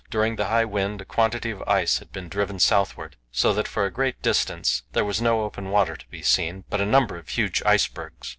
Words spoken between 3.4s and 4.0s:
that for a